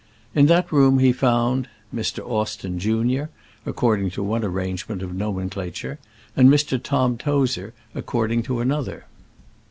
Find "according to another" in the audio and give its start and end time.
7.93-9.05